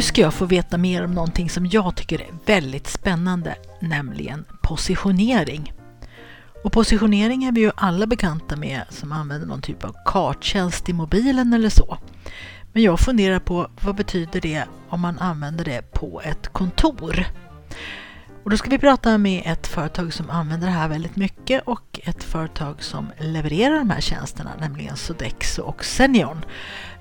[0.00, 4.44] Nu ska jag få veta mer om någonting som jag tycker är väldigt spännande, nämligen
[4.62, 5.72] positionering.
[6.64, 10.92] Och positionering är vi ju alla bekanta med som använder någon typ av karttjänst i
[10.92, 11.98] mobilen eller så.
[12.72, 17.26] Men jag funderar på vad betyder det om man använder det på ett kontor?
[18.44, 22.00] Och då ska vi prata med ett företag som använder det här väldigt mycket och
[22.02, 26.44] ett företag som levererar de här tjänsterna, nämligen Sodexo och Senion.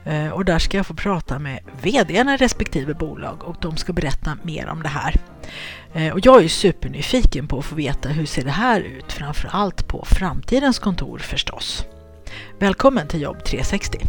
[0.04, 3.94] Eh, och där ska jag få prata med VDn i respektive bolag och de ska
[3.94, 5.16] berätta mer om det här.
[5.94, 9.50] Eh, och jag är supernyfiken på att få veta hur ser det här ut, framför
[9.52, 11.86] allt på framtidens kontor förstås.
[12.60, 14.00] Välkommen till Jobb 360!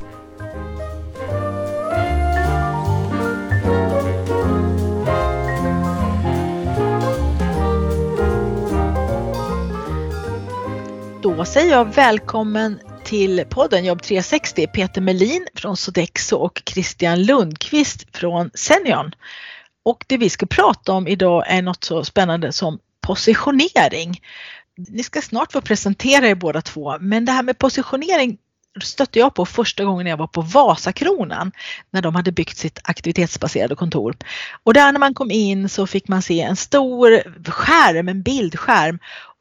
[11.23, 12.79] Då säger jag välkommen
[13.11, 19.15] till podden Jobb 360, Peter Melin från Sodexo och Christian Lundqvist från Senion.
[19.83, 24.21] Och det vi ska prata om idag är något så spännande som positionering.
[24.77, 28.39] Ni ska snart få presentera er båda två, men det här med positionering
[28.83, 31.53] stötte jag på första gången jag var på Vasakronan
[31.91, 34.17] när de hade byggt sitt aktivitetsbaserade kontor.
[34.63, 38.99] Och där när man kom in så fick man se en stor skärm, en bildskärm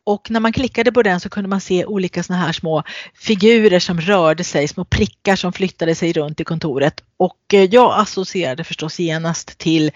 [0.10, 3.80] och när man klickade på den så kunde man se olika såna här små figurer
[3.80, 7.04] som rörde sig, små prickar som flyttade sig runt i kontoret.
[7.18, 9.92] Och eh, jag associerade förstås genast till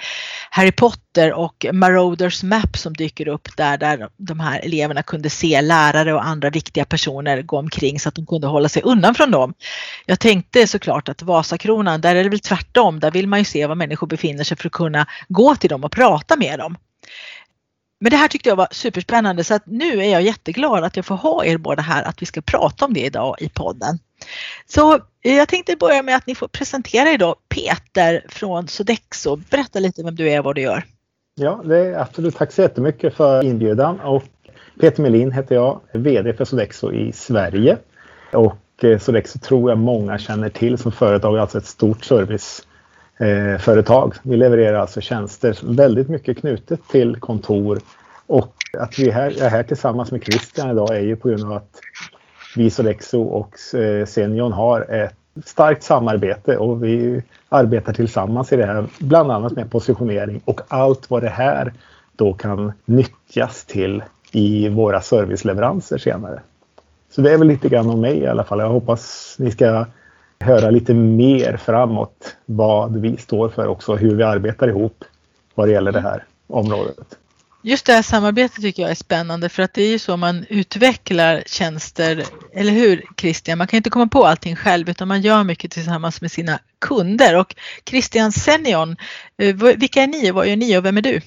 [0.50, 5.62] Harry Potter och Marauders Map som dyker upp där, där de här eleverna kunde se
[5.62, 9.32] lärare och andra viktiga personer gå omkring så att de kunde hålla sig undan från
[9.32, 9.54] dem.
[10.06, 13.68] Jag tänkte såklart att Vasakronan, där är det väl tvärtom, där vill man ju se
[13.68, 16.78] var människor befinner sig för att kunna gå till dem och prata med dem.
[18.04, 21.06] Men det här tyckte jag var superspännande så att nu är jag jätteglad att jag
[21.06, 24.00] får ha er båda här att vi ska prata om det idag i podden.
[24.66, 27.36] Så eh, jag tänkte börja med att ni får presentera er då.
[27.50, 30.84] Peter från Sodexo, berätta lite vem du är och vad du gör.
[31.36, 32.36] Ja, det är absolut.
[32.36, 34.00] Tack så jättemycket för inbjudan.
[34.00, 34.24] Och
[34.80, 37.78] Peter Melin heter jag, VD för Sodexo i Sverige.
[38.34, 42.68] Och eh, Sodexo tror jag många känner till som företag, alltså ett stort service
[43.18, 44.14] eh, företag.
[44.24, 47.80] Vi levererar alltså tjänster väldigt mycket knutet till kontor
[48.28, 51.54] och att vi här, är här tillsammans med Christian idag är ju på grund av
[51.54, 51.80] att
[52.56, 55.16] vi Sodexo och eh, Senion har ett
[55.46, 61.10] starkt samarbete och vi arbetar tillsammans i det här, bland annat med positionering och allt
[61.10, 61.74] vad det här
[62.16, 66.42] då kan nyttjas till i våra serviceleveranser senare.
[67.10, 68.60] Så det är väl lite grann om mig i alla fall.
[68.60, 69.86] Jag hoppas ni ska
[70.44, 75.04] höra lite mer framåt vad vi står för också, hur vi arbetar ihop
[75.56, 77.18] vad det gäller det här området.
[77.66, 80.46] Just det här samarbetet tycker jag är spännande för att det är ju så man
[80.50, 82.24] utvecklar tjänster,
[82.54, 83.58] eller hur Christian?
[83.58, 87.38] Man kan inte komma på allting själv utan man gör mycket tillsammans med sina kunder.
[87.40, 87.56] Och
[87.90, 88.96] Christian Senion,
[89.38, 91.22] eh, vilka är ni och vad gör ni och vem är du?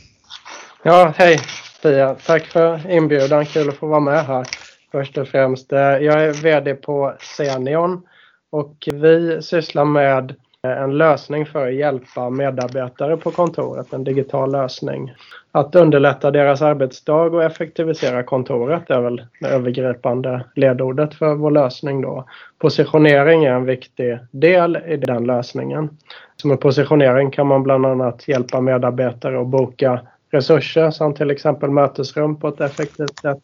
[0.83, 1.41] Ja, hej
[1.83, 2.15] Pia!
[2.27, 4.47] Tack för inbjudan, kul att få vara med här
[4.93, 5.73] först och främst.
[5.73, 8.03] Eh, jag är VD på Senion
[8.51, 14.53] och vi sysslar med eh, en lösning för att hjälpa medarbetare på kontoret, en digital
[14.53, 15.13] lösning.
[15.53, 22.01] Att underlätta deras arbetsdag och effektivisera kontoret är väl det övergripande ledordet för vår lösning
[22.01, 22.25] då.
[22.59, 25.91] Positionering är en viktig del i den lösningen.
[26.37, 31.71] Så med positionering kan man bland annat hjälpa medarbetare att boka resurser som till exempel
[31.71, 33.39] mötesrum på ett effektivt sätt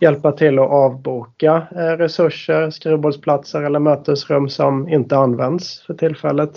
[0.00, 6.50] hjälpa till att avboka eh, resurser, skrivbordsplatser eller mötesrum som inte används för tillfället.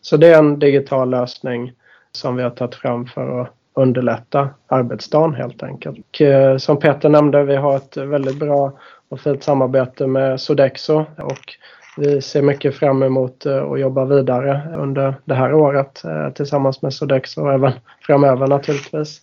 [0.00, 1.72] Så det är en digital lösning
[2.12, 5.98] som vi har tagit fram för att underlätta arbetsdagen helt enkelt.
[5.98, 8.72] Och eh, som Peter nämnde, vi har ett väldigt bra
[9.08, 11.54] och fint samarbete med Sodexo och
[11.96, 16.02] vi ser mycket fram emot eh, att jobba vidare under det här året
[16.34, 19.20] tillsammans med Sodexo och även framöver naturligtvis.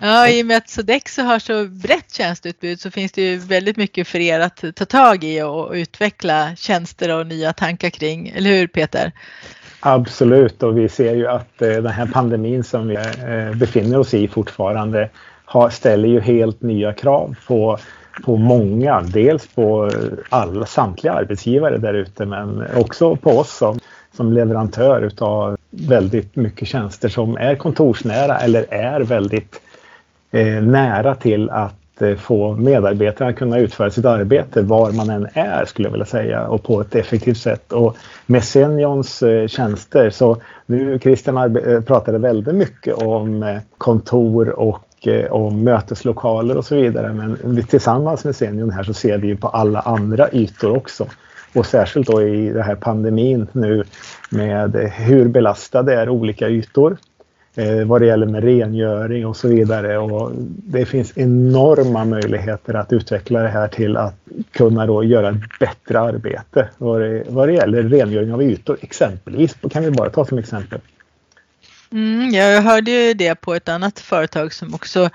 [0.00, 3.76] Ja, i och med att Sodexo har så brett tjänsteutbud så finns det ju väldigt
[3.76, 8.50] mycket för er att ta tag i och utveckla tjänster och nya tankar kring, eller
[8.50, 9.12] hur Peter?
[9.80, 14.14] Absolut och vi ser ju att eh, den här pandemin som vi eh, befinner oss
[14.14, 15.10] i fortfarande
[15.70, 17.78] ställer ju helt nya krav på,
[18.24, 19.00] på många.
[19.00, 19.90] Dels på
[20.28, 23.80] alla, samtliga arbetsgivare där ute men också på oss som,
[24.16, 29.60] som leverantör utav väldigt mycket tjänster som är kontorsnära eller är väldigt
[30.30, 35.28] Eh, nära till att eh, få medarbetarna att kunna utföra sitt arbete var man än
[35.32, 37.72] är skulle jag vilja säga och på ett effektivt sätt.
[37.72, 37.96] Och
[38.26, 40.36] med Senions eh, tjänster så
[40.66, 44.84] nu Christian pratade väldigt mycket om kontor och
[45.30, 47.12] om möteslokaler och så vidare.
[47.12, 51.06] Men tillsammans med Senion här så ser vi på alla andra ytor också.
[51.54, 53.84] Och särskilt då i den här pandemin nu
[54.30, 56.96] med hur belastade är olika ytor.
[57.58, 59.98] Eh, vad det gäller med rengöring och så vidare.
[59.98, 64.14] Och det finns enorma möjligheter att utveckla det här till att
[64.52, 68.78] kunna då göra ett bättre arbete vad det, vad det gäller rengöring av ytor.
[68.80, 70.80] Exempelvis, kan vi bara ta som exempel.
[71.92, 75.10] Mm, jag hörde ju det på ett annat företag som också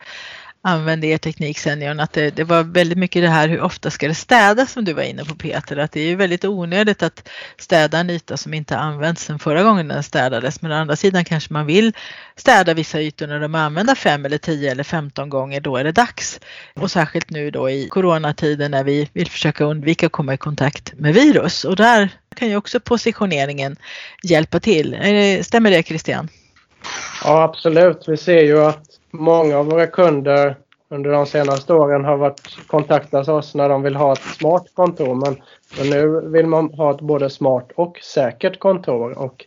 [0.63, 4.07] använde er teknik seniorn att det, det, var väldigt mycket det här hur ofta ska
[4.07, 7.29] det städas som du var inne på Peter, att det är ju väldigt onödigt att
[7.57, 10.61] städa en yta som inte använts sedan förra gången den städades.
[10.61, 11.93] Men å andra sidan kanske man vill
[12.35, 15.83] städa vissa ytor när de är använda fem eller tio eller femton gånger, då är
[15.83, 16.39] det dags.
[16.73, 20.93] Och särskilt nu då i coronatiden när vi vill försöka undvika att komma i kontakt
[20.93, 23.75] med virus och där kan ju också positioneringen
[24.23, 24.97] hjälpa till.
[25.43, 26.29] Stämmer det Christian?
[27.23, 30.55] Ja absolut, vi ser ju att många av våra kunder
[30.89, 35.15] under de senaste åren har varit kontaktat oss när de vill ha ett smart kontor.
[35.15, 35.35] Men,
[35.77, 39.19] men nu vill man ha ett både smart och säkert kontor.
[39.19, 39.45] Och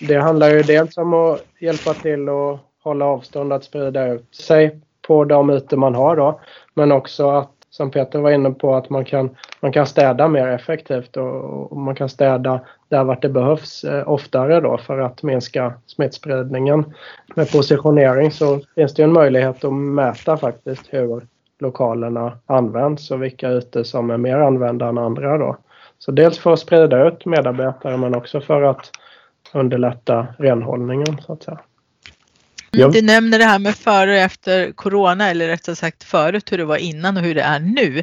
[0.00, 4.80] det handlar ju dels om att hjälpa till att hålla avstånd, att sprida ut sig
[5.06, 6.40] på de ytor man har då.
[6.74, 10.48] Men också att som Peter var inne på, att man kan, man kan städa mer
[10.48, 15.22] effektivt och, och man kan städa där vart det behövs eh, oftare då för att
[15.22, 16.94] minska smittspridningen.
[17.34, 21.26] Med positionering så finns det en möjlighet att mäta faktiskt hur
[21.58, 25.56] lokalerna används och vilka ytor som är mer använda än andra då.
[25.98, 28.90] Så dels för att sprida ut medarbetare men också för att
[29.52, 31.58] underlätta renhållningen så att säga.
[32.76, 36.58] Mm, du nämner det här med före och efter corona eller rättare sagt förut hur
[36.58, 38.02] det var innan och hur det är nu.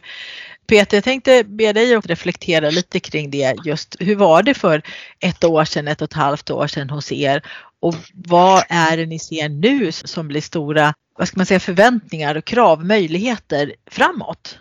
[0.67, 3.55] Peter, jag tänkte be dig att reflektera lite kring det.
[3.65, 4.81] Just hur var det för
[5.19, 7.41] ett år sedan, ett och ett halvt år sedan hos er?
[7.79, 12.35] Och vad är det ni ser nu som blir stora, vad ska man säga, förväntningar
[12.35, 14.59] och krav, möjligheter framåt?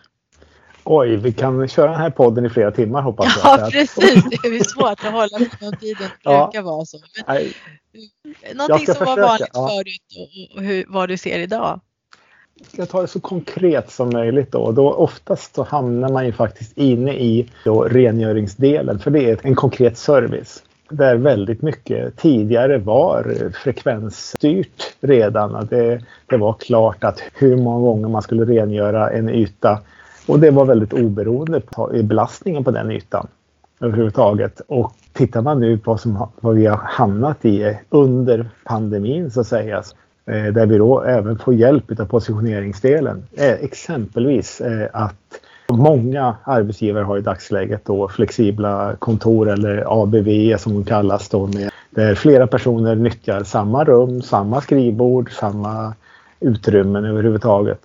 [0.85, 3.61] Oj, vi kan köra den här podden i flera timmar hoppas jag.
[3.61, 4.25] Ja, precis.
[4.43, 6.03] Det är svårt att hålla på den tiden.
[6.03, 6.45] Det ja.
[6.45, 6.99] brukar vara så.
[7.27, 9.69] Men, någonting som var vanligt ja.
[9.69, 11.81] förut och hur, vad du ser idag?
[12.77, 14.73] Jag tar det så konkret som möjligt då.
[14.73, 19.55] då oftast så hamnar man ju faktiskt inne i då rengöringsdelen för det är en
[19.55, 20.63] konkret service.
[20.89, 23.35] Där väldigt mycket tidigare var
[23.65, 25.67] frekvensstyrt redan.
[25.71, 29.81] Det, det var klart att hur många gånger man skulle rengöra en yta
[30.27, 33.27] och det var väldigt oberoende på belastningen på den ytan
[33.81, 34.61] överhuvudtaget.
[34.69, 39.41] Och tittar man nu på vad, som, vad vi har hamnat i under pandemin så
[39.41, 39.83] att säga,
[40.27, 43.23] Eh, där vi då även får hjälp av positioneringsdelen.
[43.33, 50.73] Eh, exempelvis eh, att många arbetsgivare har i dagsläget då flexibla kontor eller ABV som
[50.73, 55.95] de kallas då med där flera personer nyttjar samma rum, samma skrivbord, samma
[56.41, 57.81] utrymmen överhuvudtaget.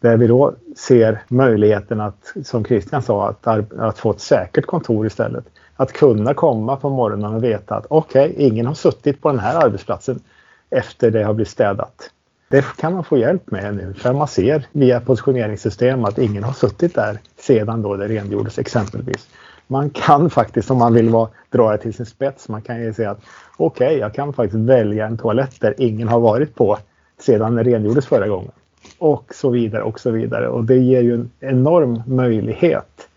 [0.00, 5.06] Där vi då ser möjligheten att, som Christian sa, att, att få ett säkert kontor
[5.06, 5.44] istället.
[5.76, 9.38] Att kunna komma på morgonen och veta att okej, okay, ingen har suttit på den
[9.38, 10.20] här arbetsplatsen
[10.70, 12.10] efter det har blivit städat.
[12.48, 16.52] Det kan man få hjälp med nu för man ser via positioneringssystem att ingen har
[16.52, 19.28] suttit där sedan då det rengjordes exempelvis.
[19.66, 22.92] Man kan faktiskt om man vill vara, dra det till sin spets, man kan ju
[22.92, 23.20] säga att
[23.56, 26.78] okej, okay, jag kan faktiskt välja en toalett där ingen har varit på
[27.18, 28.52] sedan det rengjordes förra gången
[28.98, 30.48] och så vidare och så vidare.
[30.48, 33.08] Och det ger ju en enorm möjlighet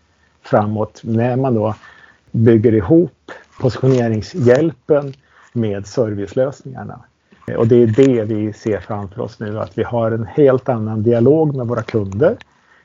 [0.42, 1.74] framåt när man då
[2.30, 5.12] bygger ihop positioneringshjälpen
[5.52, 7.00] med servicelösningarna.
[7.56, 11.02] Och det är det vi ser framför oss nu, att vi har en helt annan
[11.02, 12.36] dialog med våra kunder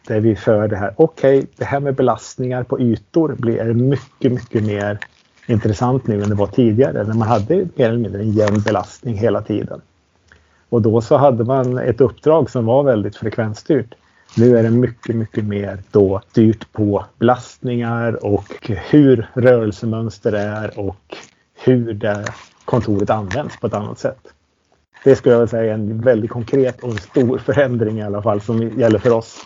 [0.08, 0.94] där vi för det här.
[0.98, 5.00] Okej, okay, det här med belastningar på ytor blir mycket, mycket mer
[5.48, 9.18] intressant nu än det var tidigare när man hade mer eller mindre en jämn belastning
[9.18, 9.82] hela tiden.
[10.70, 13.96] Och då så hade man ett uppdrag som var väldigt frekvensstyrt.
[14.38, 18.46] Nu är det mycket, mycket mer då styrt på belastningar och
[18.90, 21.18] hur rörelsemönster är och
[21.54, 22.26] hur det
[22.66, 24.35] kontoret används på ett annat sätt.
[25.06, 28.80] Det skulle jag säga är en väldigt konkret och stor förändring i alla fall som
[28.80, 29.46] gäller för oss.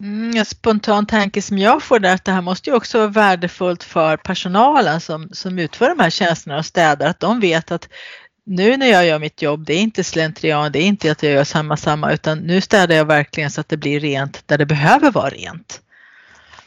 [0.00, 3.08] Mm, en spontan tanke som jag får där att det här måste ju också vara
[3.08, 7.88] värdefullt för personalen som, som utför de här tjänsterna och städar att de vet att
[8.44, 11.32] nu när jag gör mitt jobb, det är inte slentrian, det är inte att jag
[11.32, 14.66] gör samma samma utan nu städar jag verkligen så att det blir rent där det
[14.66, 15.80] behöver vara rent.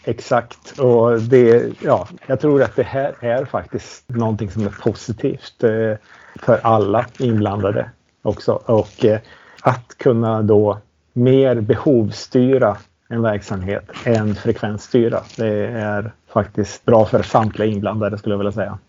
[0.03, 0.79] Exakt.
[0.79, 5.95] Och det, ja, jag tror att det här är faktiskt någonting som är positivt eh,
[6.35, 7.89] för alla inblandade
[8.21, 8.51] också.
[8.65, 9.19] Och eh,
[9.61, 10.77] att kunna då
[11.13, 12.77] mer behovsstyra
[13.09, 15.23] en verksamhet än frekvensstyra.
[15.35, 18.79] Det är faktiskt bra för samtliga inblandade skulle jag vilja säga.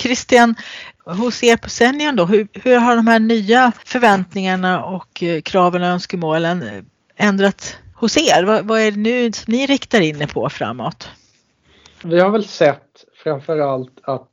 [0.00, 0.54] Christian,
[1.04, 5.82] hos er på Senion då, hur, hur har de här nya förväntningarna och eh, kraven
[5.82, 8.44] och önskemålen ändrat hos er?
[8.44, 11.08] Vad, vad är det nu som ni riktar in er på framåt?
[12.02, 14.28] Vi har väl sett framförallt att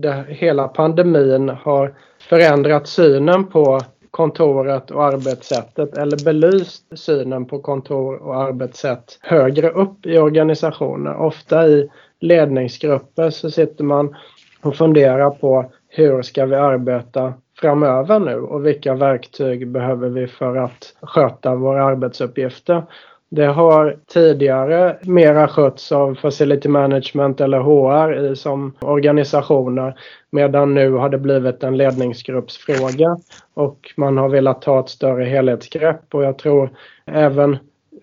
[0.00, 1.94] det, hela pandemin har
[2.28, 10.06] förändrat synen på kontoret och arbetssättet eller belyst synen på kontor och arbetssätt högre upp
[10.06, 11.16] i organisationer.
[11.16, 14.16] Ofta i ledningsgrupper så sitter man
[14.62, 20.56] och funderar på hur ska vi arbeta framöver nu och vilka verktyg behöver vi för
[20.56, 22.82] att sköta våra arbetsuppgifter.
[23.28, 29.98] Det har tidigare mera skötts av Facility Management eller HR som organisationer
[30.30, 33.16] medan nu har det blivit en ledningsgruppsfråga
[33.54, 36.70] och man har velat ta ett större helhetsgrepp och jag tror
[37.04, 37.52] även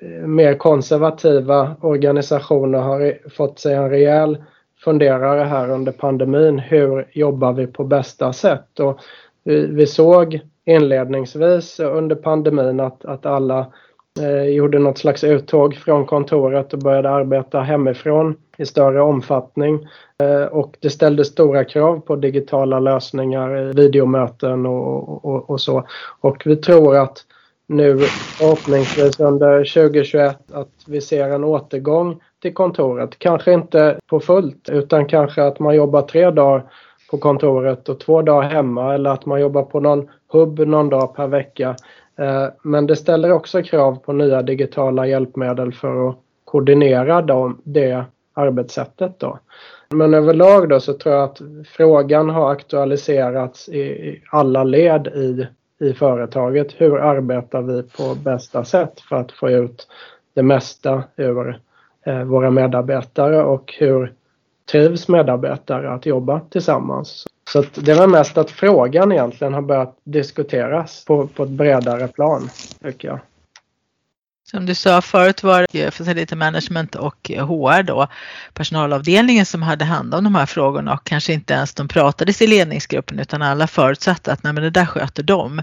[0.02, 4.38] eh, mer konservativa organisationer har fått sig en rejäl
[4.84, 6.60] funderare här under pandemin.
[6.60, 8.80] Hur jobbar vi på bästa sätt?
[8.80, 9.00] Och
[9.44, 13.68] vi, vi såg inledningsvis under pandemin att, att alla
[14.22, 19.88] eh, gjorde något slags uttåg från kontoret och började arbeta hemifrån i större omfattning.
[20.24, 25.88] Eh, och det ställde stora krav på digitala lösningar, eh, videomöten och, och, och så.
[26.22, 27.26] Och vi tror att
[27.68, 33.20] nu förhoppningsvis under 2021 att vi ser en återgång till kontoret.
[33.20, 36.64] Kanske inte på fullt utan kanske att man jobbar tre dagar
[37.12, 41.16] på kontoret och två dagar hemma eller att man jobbar på någon hubb någon dag
[41.16, 41.76] per vecka.
[42.18, 48.06] Eh, men det ställer också krav på nya digitala hjälpmedel för att koordinera dem, det
[48.34, 49.20] arbetssättet.
[49.20, 49.40] Då.
[49.90, 55.48] Men överlag då så tror jag att frågan har aktualiserats i alla led i,
[55.86, 56.74] i företaget.
[56.78, 59.88] Hur arbetar vi på bästa sätt för att få ut
[60.34, 61.60] det mesta ur
[62.06, 64.14] eh, våra medarbetare och hur
[64.72, 67.26] trivs medarbetare att jobba tillsammans.
[67.54, 72.50] Så det var mest att frågan egentligen har börjat diskuteras på, på ett bredare plan,
[72.84, 73.20] tycker jag.
[74.44, 78.08] Som du sa förut var det Facility Management och HR då,
[78.54, 82.48] personalavdelningen som hade hand om de här frågorna och kanske inte ens de pratades i
[82.48, 85.62] ledningsgruppen utan alla förutsatte att nej men det där sköter de.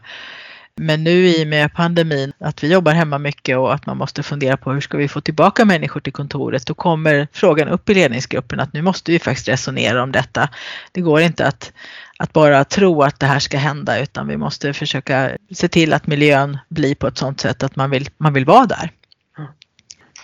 [0.83, 4.23] Men nu i och med pandemin, att vi jobbar hemma mycket och att man måste
[4.23, 7.95] fundera på hur ska vi få tillbaka människor till kontoret, då kommer frågan upp i
[7.95, 10.49] ledningsgruppen att nu måste vi faktiskt resonera om detta.
[10.93, 11.73] Det går inte att,
[12.19, 16.07] att bara tro att det här ska hända utan vi måste försöka se till att
[16.07, 18.91] miljön blir på ett sådant sätt att man vill, man vill vara där.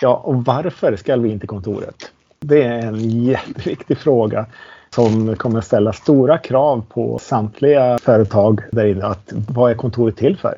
[0.00, 2.12] Ja, och varför ska vi in till kontoret?
[2.40, 4.46] Det är en jätteviktig fråga
[4.94, 9.04] som kommer att ställa stora krav på samtliga företag där inne.
[9.04, 10.54] Att, vad är kontoret till för?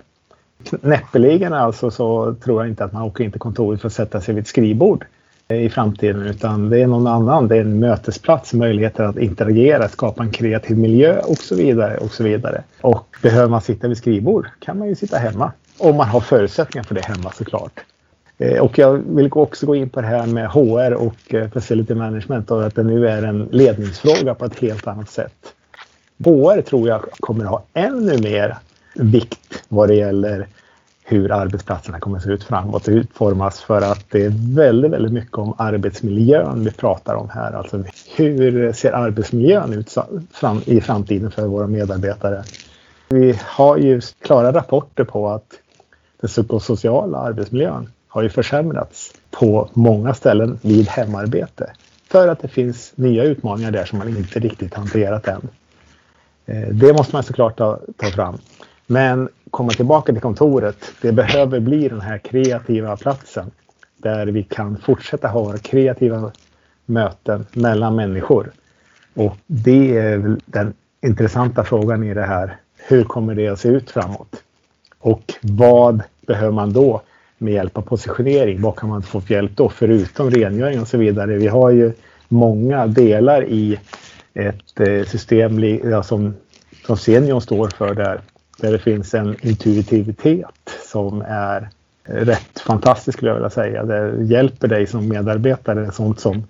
[0.81, 4.21] Näppeligen alltså så tror jag inte att man åker in till kontoret för att sätta
[4.21, 5.05] sig vid ett skrivbord
[5.49, 7.49] eh, i framtiden utan det är någon annan.
[7.49, 11.97] Det är en mötesplats, möjligheter att interagera, skapa en kreativ miljö och så vidare.
[11.97, 12.63] Och så vidare.
[12.81, 15.53] Och behöver man sitta vid skrivbord kan man ju sitta hemma.
[15.79, 17.81] Om man har förutsättningar för det hemma såklart.
[18.39, 21.95] Eh, och jag vill också gå in på det här med HR och eh, Facility
[21.95, 25.55] Management och att det nu är en ledningsfråga på ett helt annat sätt.
[26.25, 28.57] HR tror jag kommer ha ännu mer
[28.95, 30.47] vikt vad det gäller
[31.05, 35.13] hur arbetsplatserna kommer att se ut framåt och utformas för att det är väldigt, väldigt
[35.13, 37.53] mycket om arbetsmiljön vi pratar om här.
[37.53, 37.85] Alltså
[38.17, 39.95] hur ser arbetsmiljön ut
[40.65, 42.45] i framtiden för våra medarbetare?
[43.09, 45.47] Vi har ju klara rapporter på att
[46.21, 51.73] den psykosociala arbetsmiljön har ju försämrats på många ställen vid hemarbete.
[52.09, 55.49] För att det finns nya utmaningar där som man inte riktigt hanterat än.
[56.47, 58.39] Eh, det måste man såklart ta, ta fram.
[58.87, 63.51] Men komma tillbaka till kontoret, det behöver bli den här kreativa platsen
[63.97, 66.33] där vi kan fortsätta ha våra kreativa
[66.87, 68.51] möten mellan människor.
[69.15, 72.57] Och det är den intressanta frågan i det här.
[72.77, 74.43] Hur kommer det att se ut framåt?
[74.99, 77.03] Och vad behöver man då
[77.39, 78.61] med hjälp av positionering.
[78.63, 81.37] Vad kan man få för hjälp då förutom rengöring och så vidare?
[81.37, 81.93] Vi har ju
[82.29, 83.79] många delar i
[84.35, 85.61] ett eh, system
[86.03, 86.35] som,
[86.87, 88.21] som Senion står för där,
[88.59, 91.69] där det finns en intuitivitet som är
[92.05, 93.85] eh, rätt fantastisk skulle jag vilja säga.
[93.85, 96.45] Det hjälper dig som medarbetare, sånt som,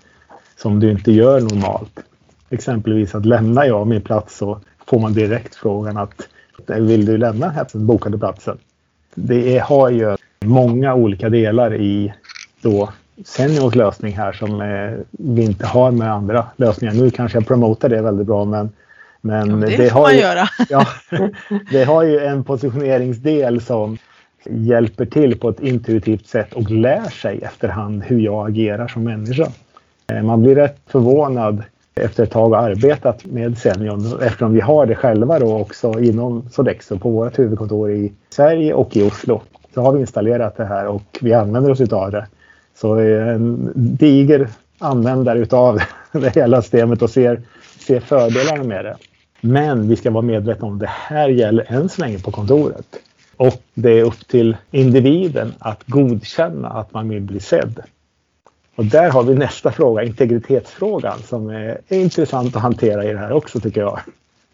[0.56, 2.00] som du inte gör normalt.
[2.50, 6.28] Exempelvis att lämnar jag min plats så får man direkt frågan att
[6.66, 8.58] vill du lämna den här bokade platsen?
[9.14, 12.12] Det är, har ju många olika delar i
[12.62, 12.88] då
[13.24, 16.94] Seniors lösning här som eh, vi inte har med andra lösningar.
[16.94, 18.70] Nu kanske jag promotar det väldigt bra men,
[19.20, 20.18] men Ja, det, det, har ju,
[20.68, 20.86] ja,
[21.70, 23.98] det har ju en positioneringsdel som
[24.44, 29.46] hjälper till på ett intuitivt sätt och lär sig efterhand hur jag agerar som människa.
[30.12, 31.62] Eh, Man blir rätt förvånad
[31.94, 36.50] efter ett tag har arbetat med Senion eftersom vi har det själva då också inom
[36.50, 39.42] Sodexo på vårt huvudkontor i Sverige och i Oslo.
[39.78, 42.26] Så har vi installerat det här och vi använder oss utav det.
[42.74, 45.78] Så det är en diger användare utav
[46.12, 47.42] det hela systemet och ser,
[47.78, 48.96] ser fördelarna med det.
[49.40, 52.86] Men vi ska vara medvetna om att det här gäller än så länge på kontoret.
[53.36, 57.80] Och det är upp till individen att godkänna att man vill bli sedd.
[58.74, 63.32] Och där har vi nästa fråga, integritetsfrågan, som är intressant att hantera i det här
[63.32, 64.00] också tycker jag.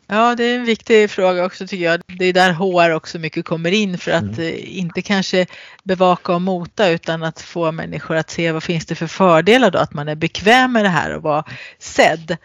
[0.07, 2.01] Ja, det är en viktig fråga också tycker jag.
[2.07, 5.47] Det är där HR också mycket kommer in för att eh, inte kanske
[5.85, 9.79] bevaka och mota utan att få människor att se vad finns det för fördelar då
[9.79, 11.45] att man är bekväm med det här och vara
[11.79, 12.37] sedd.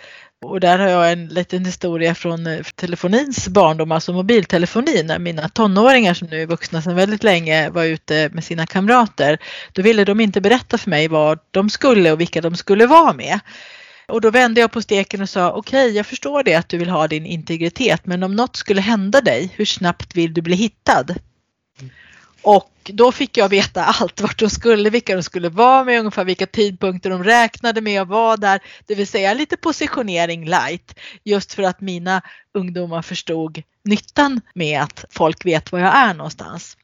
[0.41, 5.49] Och där har jag en liten historia från eh, telefonins barndom, alltså mobiltelefonin, när mina
[5.49, 9.37] tonåringar som nu är vuxna sedan väldigt länge var ute med sina kamrater.
[9.73, 13.13] Då ville de inte berätta för mig vad de skulle och vilka de skulle vara
[13.13, 13.39] med.
[14.09, 16.77] Och då vände jag på steken och sa okej, okay, jag förstår det att du
[16.77, 20.55] vill ha din integritet, men om något skulle hända dig, hur snabbt vill du bli
[20.55, 21.05] hittad?
[22.41, 26.25] Och då fick jag veta allt vart de skulle, vilka de skulle vara med, ungefär
[26.25, 28.59] vilka tidpunkter de räknade med att vara där.
[28.85, 30.99] Det vill säga lite positionering light.
[31.23, 32.21] Just för att mina
[32.53, 36.77] ungdomar förstod nyttan med att folk vet var jag är någonstans.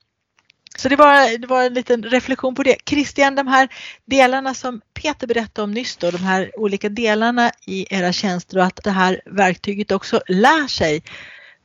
[0.77, 2.75] Så det var, det var en liten reflektion på det.
[2.89, 3.69] Christian, de här
[4.05, 8.63] delarna som Peter berättade om nyss då, de här olika delarna i era tjänster och
[8.63, 11.03] att det här verktyget också lär sig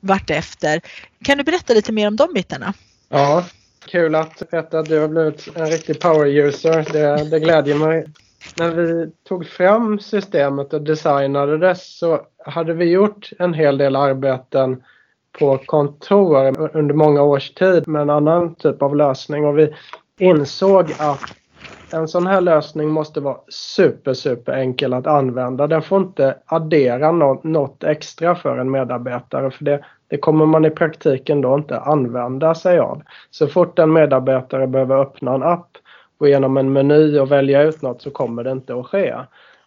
[0.01, 0.81] vartefter.
[1.25, 2.75] Kan du berätta lite mer om de bitarna?
[3.09, 3.45] Ja,
[3.87, 6.87] kul att veta att du har blivit en riktig power user.
[6.93, 8.07] Det, det glädjer mig.
[8.57, 13.97] När vi tog fram systemet och designade det så hade vi gjort en hel del
[13.97, 14.83] arbeten
[15.39, 19.75] på kontor under många års tid med en annan typ av lösning och vi
[20.19, 21.21] insåg att
[21.93, 25.67] en sån här lösning måste vara super, super enkel att använda.
[25.67, 30.65] Den får inte addera något, något extra för en medarbetare för det, det kommer man
[30.65, 33.03] i praktiken då inte använda sig av.
[33.31, 35.69] Så fort en medarbetare behöver öppna en app,
[36.19, 39.15] gå igenom en meny och välja ut något så kommer det inte att ske.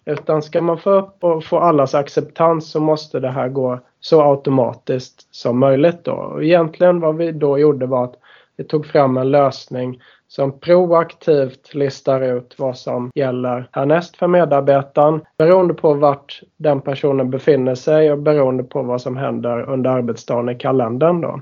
[0.05, 4.21] Utan ska man få upp och få allas acceptans så måste det här gå så
[4.21, 6.03] automatiskt som möjligt.
[6.03, 6.11] Då.
[6.11, 8.15] Och egentligen vad vi då gjorde var att
[8.57, 15.21] vi tog fram en lösning som proaktivt listar ut vad som gäller härnäst för medarbetaren
[15.37, 20.49] beroende på vart den personen befinner sig och beroende på vad som händer under arbetsdagen
[20.49, 21.21] i kalendern.
[21.21, 21.39] Då.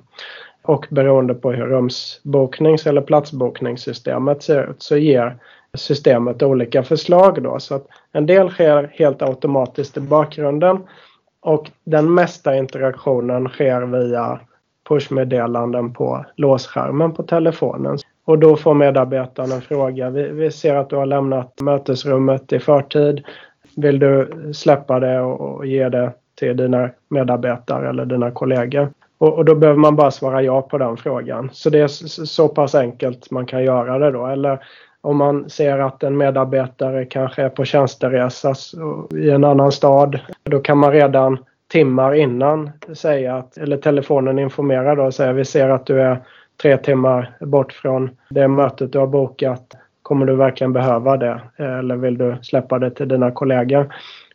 [0.63, 5.38] Och beroende på hur rumsboknings eller platsbokningssystemet ser ut så ger
[5.77, 7.43] systemet olika förslag.
[7.43, 7.60] Då.
[7.60, 10.79] Så att en del sker helt automatiskt i bakgrunden
[11.41, 14.39] och den mesta interaktionen sker via
[14.89, 17.97] pushmeddelanden på låsskärmen på telefonen.
[18.25, 20.10] Och då får medarbetaren en fråga.
[20.10, 23.23] Vi, vi, ser att du har lämnat mötesrummet i förtid.
[23.75, 28.89] Vill du släppa det och, och ge det till dina medarbetare eller dina kollegor?
[29.17, 31.49] Och, och, då behöver man bara svara ja på den frågan.
[31.53, 34.27] Så det är så, så pass enkelt man kan göra det då.
[34.27, 34.60] Eller
[35.01, 38.53] om man ser att en medarbetare kanske är på tjänsteresa
[39.15, 40.19] i en annan stad.
[40.43, 41.37] Då kan man redan
[41.71, 46.17] timmar innan säga att, eller telefonen informerar då och säga vi ser att du är
[46.61, 49.73] tre timmar bort från det mötet du har bokat.
[50.01, 53.93] Kommer du verkligen behöva det eller vill du släppa det till dina kollegor?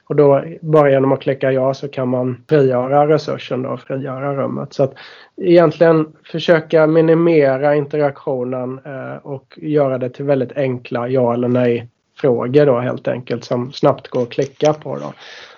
[0.09, 4.73] Och då bara genom att klicka ja så kan man frigöra resursen då, frigöra rummet.
[4.73, 4.95] Så att
[5.37, 11.89] egentligen försöka minimera interaktionen eh, och göra det till väldigt enkla ja eller nej
[12.21, 14.97] frågor då helt enkelt som snabbt går att klicka på.
[14.97, 15.13] Då.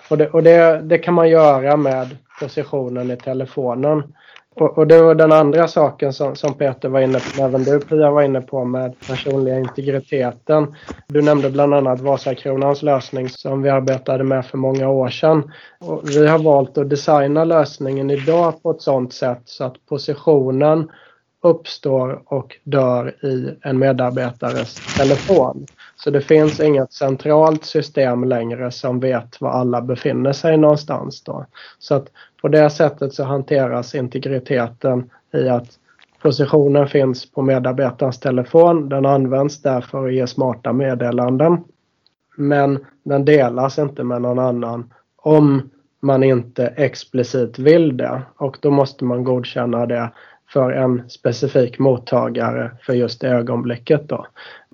[0.09, 4.03] Och, det, och det, det kan man göra med positionen i telefonen.
[4.59, 7.79] Och, och det var den andra saken som, som Peter var inne på, även du
[7.79, 10.75] Pia var inne på med personliga integriteten.
[11.07, 15.51] Du nämnde bland annat Vasakronans lösning som vi arbetade med för många år sedan.
[15.79, 20.89] Och vi har valt att designa lösningen idag på ett sådant sätt så att positionen
[21.43, 25.65] uppstår och dör i en medarbetares telefon.
[26.03, 31.23] Så det finns inget centralt system längre som vet var alla befinner sig någonstans.
[31.23, 31.45] Då.
[31.79, 32.07] Så att
[32.41, 35.67] på det sättet så hanteras integriteten i att
[36.21, 38.89] positionen finns på medarbetarens telefon.
[38.89, 41.63] Den används där för att ge smarta meddelanden.
[42.37, 45.69] Men den delas inte med någon annan om
[46.01, 50.11] man inte explicit vill det och då måste man godkänna det
[50.53, 54.25] för en specifik mottagare för just det ögonblicket då.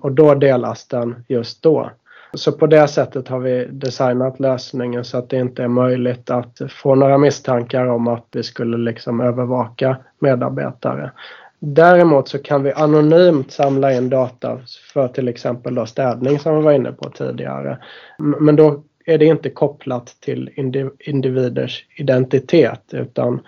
[0.06, 1.90] Och då delas den just då.
[2.34, 6.60] Så på det sättet har vi designat lösningen så att det inte är möjligt att
[6.70, 11.10] få några misstankar om att vi skulle liksom övervaka medarbetare.
[11.58, 14.58] Däremot så kan vi anonymt samla in data
[14.92, 17.78] för till exempel då städning som vi var inne på tidigare.
[18.18, 20.50] Men då är det inte kopplat till
[20.98, 23.40] individers identitet utan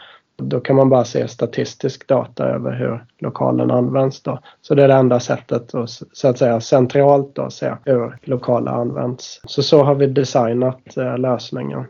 [0.43, 4.23] då kan man bara se statistisk data över hur lokalen används.
[4.23, 4.39] Då.
[4.63, 8.73] Så det är det enda sättet att så att säga centralt då, se hur lokaler
[8.73, 9.41] används.
[9.45, 11.85] Så så har vi designat eh, lösningen.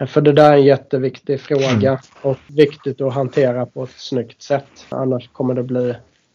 [0.00, 4.42] Eh, för det där är en jätteviktig fråga och viktigt att hantera på ett snyggt
[4.42, 4.86] sätt.
[4.88, 5.94] Annars kommer det bli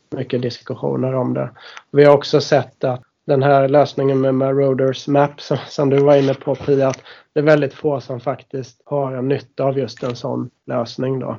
[0.09, 1.49] mycket diskussioner om det.
[1.91, 6.15] Vi har också sett att den här lösningen med Marauders Map som, som, du var
[6.15, 7.01] inne på Pia, att
[7.33, 11.37] det är väldigt få som faktiskt har en nytta av just en sån lösning då.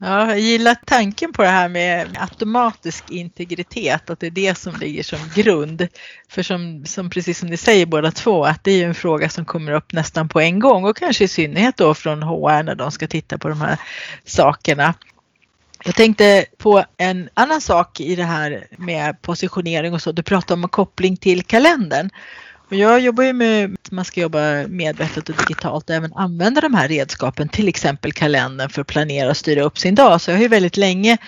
[0.00, 4.76] Ja, jag gillar tanken på det här med automatisk integritet, att det är det som
[4.80, 5.88] ligger som grund.
[6.28, 9.44] För som, som precis som ni säger båda två, att det är en fråga som
[9.44, 12.92] kommer upp nästan på en gång och kanske i synnerhet då från HR när de
[12.92, 13.78] ska titta på de här
[14.24, 14.94] sakerna.
[15.84, 20.12] Jag tänkte på en annan sak i det här med positionering och så.
[20.12, 22.10] Du pratade om en koppling till kalendern.
[22.68, 26.60] Men jag jobbar ju med att man ska jobba medvetet och digitalt och även använda
[26.60, 30.20] de här redskapen, till exempel kalendern för att planera och styra upp sin dag.
[30.20, 31.18] Så jag har ju väldigt länge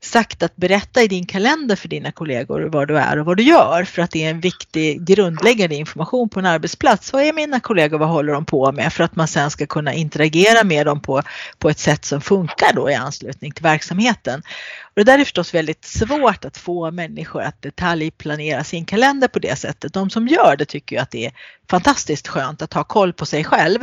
[0.00, 3.42] sagt att berätta i din kalender för dina kollegor var du är och vad du
[3.42, 7.12] gör för att det är en viktig grundläggande information på en arbetsplats.
[7.12, 9.94] Vad är mina kollegor, vad håller de på med för att man sen ska kunna
[9.94, 11.22] interagera med dem på,
[11.58, 14.42] på ett sätt som funkar då i anslutning till verksamheten.
[14.80, 19.38] Och det där är förstås väldigt svårt att få människor att detaljplanera sin kalender på
[19.38, 19.92] det sättet.
[19.92, 21.32] De som gör det tycker ju att det är
[21.70, 23.78] fantastiskt skönt att ha koll på sig själv.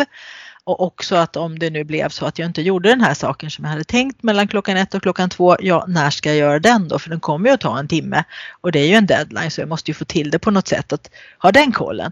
[0.67, 3.51] Och också att om det nu blev så att jag inte gjorde den här saken
[3.51, 6.59] som jag hade tänkt mellan klockan ett och klockan två, ja när ska jag göra
[6.59, 6.99] den då?
[6.99, 8.23] För den kommer ju att ta en timme
[8.61, 10.67] och det är ju en deadline så jag måste ju få till det på något
[10.67, 12.11] sätt att ha den kollen.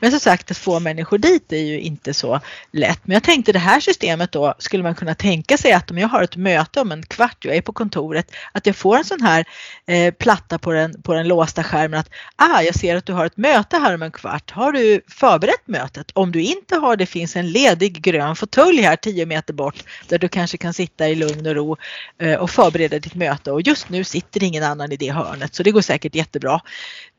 [0.00, 2.40] Men som sagt att få människor dit är ju inte så
[2.72, 3.00] lätt.
[3.02, 6.08] Men jag tänkte det här systemet då skulle man kunna tänka sig att om jag
[6.08, 9.20] har ett möte om en kvart, jag är på kontoret, att jag får en sån
[9.20, 9.44] här
[9.86, 13.26] eh, platta på den, på den låsta skärmen att ah, jag ser att du har
[13.26, 14.50] ett möte här om en kvart.
[14.50, 16.10] Har du förberett mötet?
[16.14, 20.18] Om du inte har det finns en ledig grön fåtölj här 10 meter bort där
[20.18, 21.76] du kanske kan sitta i lugn och ro
[22.18, 25.62] eh, och förbereda ditt möte och just nu sitter ingen annan i det hörnet så
[25.62, 26.60] det går säkert jättebra.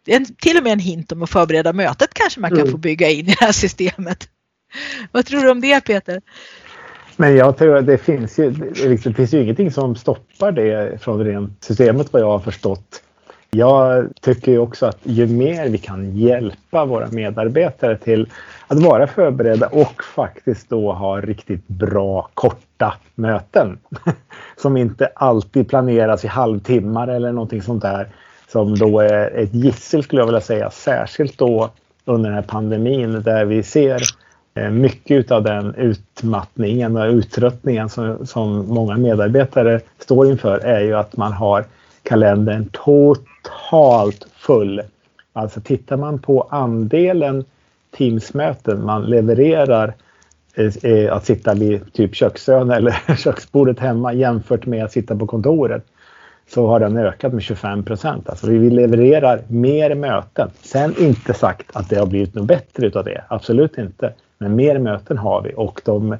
[0.07, 2.71] En, till och med en hint om att förbereda mötet kanske man kan mm.
[2.71, 4.29] få bygga in i det här systemet.
[5.11, 6.21] Vad tror du om det Peter?
[7.17, 11.25] Men jag tror att det finns ju, det finns ju ingenting som stoppar det från
[11.25, 13.01] rent systemet vad jag har förstått.
[13.55, 18.27] Jag tycker också att ju mer vi kan hjälpa våra medarbetare till
[18.67, 23.77] att vara förberedda och faktiskt då ha riktigt bra korta möten.
[24.57, 28.07] Som inte alltid planeras i halvtimmar eller någonting sånt där.
[28.51, 30.69] Som då är ett gissel skulle jag vilja säga.
[30.69, 31.69] Särskilt då
[32.05, 34.01] under den här pandemin där vi ser
[34.55, 40.93] eh, mycket av den utmattningen och uttröttningen som, som många medarbetare står inför är ju
[40.93, 41.65] att man har
[42.03, 42.69] kalendern
[43.45, 44.81] totalt full.
[45.33, 47.45] Alltså tittar man på andelen
[47.97, 49.93] Teamsmöten man levererar
[50.55, 55.27] eh, eh att sitta vid typ köksön eller köksbordet hemma jämfört med att sitta på
[55.27, 55.85] kontoret
[56.47, 58.29] så har den ökat med 25 procent.
[58.29, 60.49] Alltså vi levererar mer möten.
[60.61, 63.23] Sen inte sagt att det har blivit något bättre utav det.
[63.27, 64.13] Absolut inte.
[64.37, 66.17] Men mer möten har vi och de,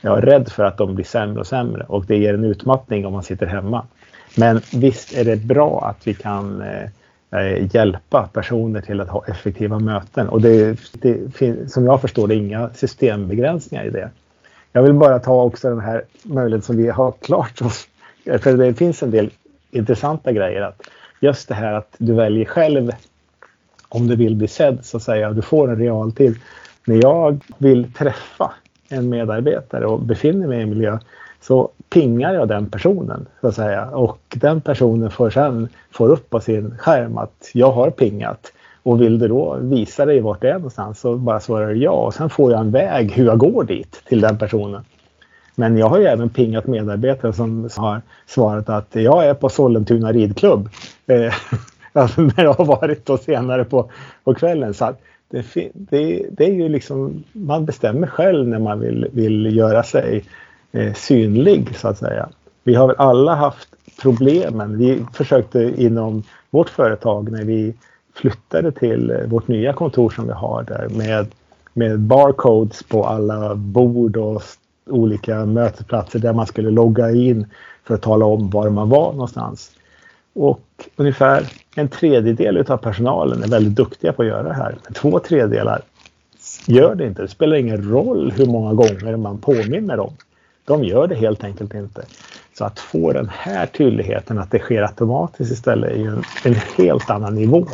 [0.00, 3.06] jag är rädd för att de blir sämre och sämre och det ger en utmattning
[3.06, 3.86] om man sitter hemma.
[4.36, 9.24] Men visst är det bra att vi kan eh, eh, hjälpa personer till att ha
[9.26, 10.28] effektiva möten.
[10.28, 14.10] Och det, det, som jag förstår det inga systembegränsningar i det.
[14.72, 17.88] Jag vill bara ta också den här möjligheten som vi har klart oss.
[18.24, 19.30] För det finns en del
[19.70, 20.60] intressanta grejer.
[20.62, 20.82] Att
[21.20, 22.90] just det här att du väljer själv
[23.88, 25.32] om du vill bli sedd så att säga.
[25.32, 26.40] Du får en realtid.
[26.84, 28.52] När jag vill träffa
[28.88, 30.98] en medarbetare och befinner mig i en miljö
[31.40, 36.30] så pingar jag den personen så att säga och den personen får sen får upp
[36.30, 40.48] på sin skärm att jag har pingat och vill du då visa dig vart det
[40.48, 43.38] är någonstans så bara svarar du ja och sen får jag en väg hur jag
[43.38, 44.84] går dit till den personen.
[45.54, 50.12] Men jag har ju även pingat medarbetare som har svarat att jag är på Sollentuna
[50.12, 50.68] ridklubb.
[51.06, 51.34] Eh,
[51.92, 53.90] alltså när jag har varit då senare på,
[54.24, 54.74] på kvällen.
[54.74, 54.94] Så
[55.30, 60.24] det, det, det, är ju liksom, man bestämmer själv när man vill, vill göra sig
[60.72, 62.28] eh, synlig så att säga.
[62.64, 63.68] Vi har väl alla haft
[64.02, 64.78] problemen.
[64.78, 67.74] Vi försökte inom vårt företag när vi
[68.14, 71.26] flyttade till eh, vårt nya kontor som vi har där med,
[71.72, 74.42] med barcodes på alla bord och,
[74.90, 77.46] olika mötesplatser där man skulle logga in
[77.84, 79.70] för att tala om var man var någonstans.
[80.34, 80.60] Och
[80.96, 84.78] ungefär en tredjedel av personalen är väldigt duktiga på att göra det här.
[84.94, 85.82] Två tredjedelar
[86.66, 87.22] gör det inte.
[87.22, 90.12] Det spelar ingen roll hur många gånger man påminner dem.
[90.70, 92.04] De gör det helt enkelt inte.
[92.58, 96.54] Så att få den här tydligheten att det sker automatiskt istället är ju en, en
[96.76, 97.66] helt annan nivå.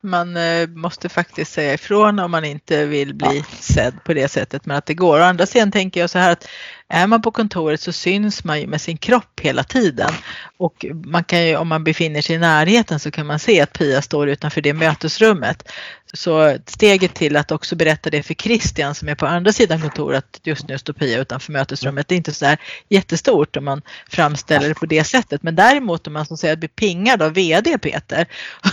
[0.00, 3.44] Man eh, måste faktiskt säga ifrån om man inte vill bli ja.
[3.60, 5.20] sedd på det sättet men att det går.
[5.20, 6.48] Å andra sidan tänker jag så här att
[6.92, 10.10] är man på kontoret så syns man ju med sin kropp hela tiden.
[10.56, 13.72] Och man kan ju, om man befinner sig i närheten så kan man se att
[13.72, 15.68] Pia står utanför det mötesrummet.
[16.14, 20.24] Så steget till att också berätta det för Christian som är på andra sidan kontoret
[20.24, 22.08] att just nu står Pia utanför mötesrummet.
[22.08, 25.42] Det är inte så här jättestort om man framställer det på det sättet.
[25.42, 28.26] Men däremot om man så säger blir pingad av VD Peter,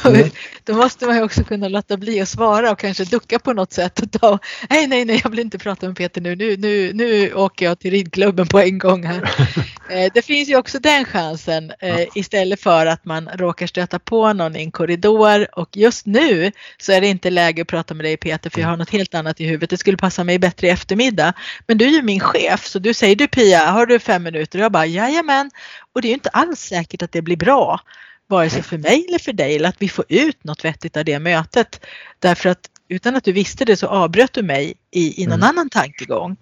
[0.06, 0.30] mm.
[0.64, 3.74] då måste man ju också kunna låta bli att svara och kanske ducka på något
[3.74, 6.94] sätt och ta, nej nej nej jag vill inte prata med Peter nu, nu, nu,
[6.94, 9.30] nu åker jag till ridklubben på en gång här.
[9.92, 14.34] Eh, det finns ju också den chansen eh, istället för att man råkar stöta på
[14.34, 18.06] någon i en korridor och just nu så är det inte läge att prata med
[18.06, 19.70] dig Peter för jag har något helt annat i huvudet.
[19.70, 21.34] Det skulle passa mig bättre i eftermiddag.
[21.68, 24.60] Men du är ju min chef så du säger du Pia, har du fem minuter?
[24.60, 25.52] Och jag bara jajamän.
[25.96, 27.80] Och det är ju inte alls säkert att det blir bra.
[28.28, 31.06] Vare sig för mig eller för dig eller att vi får ut något vettigt av
[31.06, 31.86] det mötet.
[32.20, 35.50] Därför att utan att du visste det så avbröt du mig i, i någon mm.
[35.50, 36.38] annan tankegång.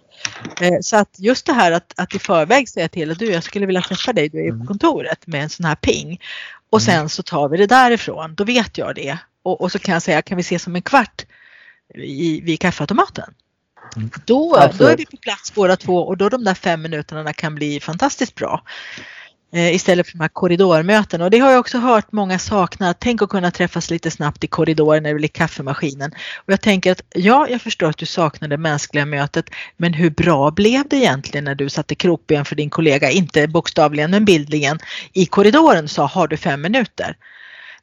[0.61, 3.43] Eh, så att just det här att, att i förväg säga till att du jag
[3.43, 4.67] skulle vilja träffa dig, du är på mm.
[4.67, 6.19] kontoret med en sån här ping.
[6.69, 6.85] Och mm.
[6.85, 9.17] sen så tar vi det därifrån, då vet jag det.
[9.43, 11.25] Och, och så kan jag säga, kan vi ses om en kvart
[11.95, 13.33] i, vid kaffeautomaten?
[13.95, 14.09] Mm.
[14.25, 17.55] Då, då är vi på plats båda två och då de där fem minuterna kan
[17.55, 18.63] bli fantastiskt bra.
[19.51, 22.93] Eh, istället för de här korridormöten och det har jag också hört många sakna.
[22.93, 26.11] Tänk att kunna träffas lite snabbt i korridoren eller i kaffemaskinen.
[26.35, 30.09] Och jag tänker att ja, jag förstår att du saknar det mänskliga mötet men hur
[30.09, 34.79] bra blev det egentligen när du satte krokben för din kollega, inte bokstavligen men bildligen,
[35.13, 37.17] i korridoren och sa har du fem minuter?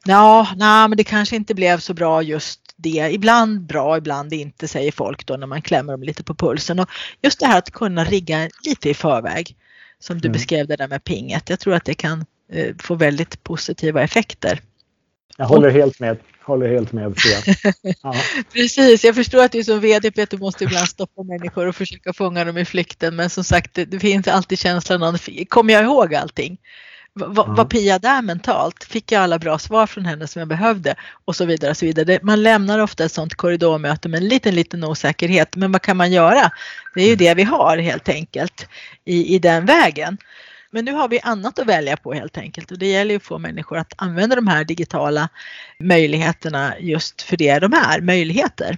[0.05, 3.09] Ja, nej, men det kanske inte blev så bra just det.
[3.11, 6.79] Ibland bra, ibland inte säger folk då när man klämmer dem lite på pulsen.
[6.79, 6.89] Och
[7.21, 9.55] just det här att kunna rigga lite i förväg
[10.05, 10.33] som du mm.
[10.33, 11.49] beskrev det där med pinget.
[11.49, 14.61] Jag tror att det kan eh, få väldigt positiva effekter.
[15.37, 16.17] Jag håller helt med.
[16.41, 17.15] Håller helt med.
[18.01, 18.15] Ja.
[18.53, 22.45] Precis, jag förstår att du som VD Peter måste ibland stoppa människor och försöka fånga
[22.45, 25.17] dem i flykten men som sagt det, det finns alltid känslan av,
[25.49, 26.57] kommer jag ihåg allting?
[27.17, 28.83] Var, var Pia där mentalt?
[28.83, 30.95] Fick jag alla bra svar från henne som jag behövde?
[31.25, 31.71] Och så vidare.
[31.71, 32.19] Och så vidare.
[32.23, 35.55] Man lämnar ofta ett sådant korridormöte med en liten, liten osäkerhet.
[35.55, 36.51] Men vad kan man göra?
[36.95, 38.67] Det är ju det vi har helt enkelt
[39.05, 40.17] i, i den vägen.
[40.71, 43.23] Men nu har vi annat att välja på helt enkelt och det gäller ju att
[43.23, 45.29] få människor att använda de här digitala
[45.79, 48.77] möjligheterna just för det de är, möjligheter.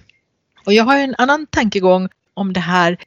[0.64, 2.98] Och jag har en annan tankegång om det här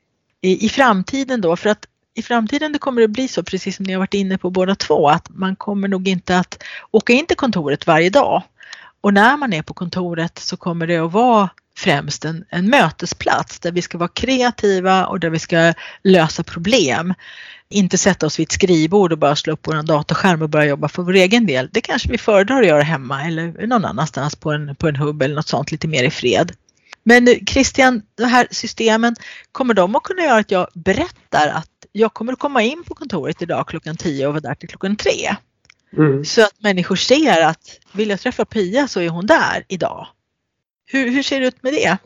[0.42, 3.86] i, i framtiden då för att i framtiden det kommer det bli så, precis som
[3.86, 7.26] ni har varit inne på båda två, att man kommer nog inte att åka in
[7.26, 8.44] till kontoret varje dag.
[9.02, 13.60] Och när man är på kontoret så kommer det att vara främst en, en mötesplats
[13.60, 17.14] där vi ska vara kreativa och där vi ska lösa problem.
[17.70, 20.88] Inte sätta oss vid ett skrivbord och bara slå upp vår datorskärm och börja jobba
[20.88, 21.70] för vår egen del.
[21.72, 25.22] Det kanske vi föredrar att göra hemma eller någon annanstans på en, på en hubb
[25.22, 26.52] eller något sånt lite mer i fred.
[27.04, 29.16] Men Christian, de här systemen,
[29.52, 32.96] kommer de att kunna göra att jag berättar att jag kommer att komma in på
[32.96, 35.12] kontoret idag klockan 10 och vara där till klockan 3.
[35.98, 36.26] Mm.
[36.26, 40.08] Så att människor ser att vill jag träffa Pia så är hon där idag.
[40.86, 41.98] Hur, hur ser det ut med det?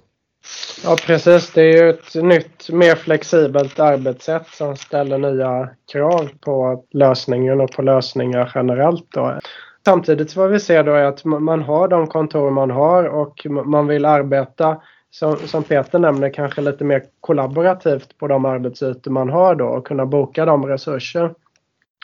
[0.84, 6.84] Ja precis, det är ju ett nytt mer flexibelt arbetssätt som ställer nya krav på
[6.92, 9.08] lösningen och på lösningar generellt.
[9.10, 9.40] Då.
[9.86, 13.88] Samtidigt vad vi ser då är att man har de kontor man har och man
[13.88, 19.56] vill arbeta som, som Peter nämner kanske lite mer kollaborativt på de arbetsytor man har
[19.56, 21.34] då och kunna boka de resurser.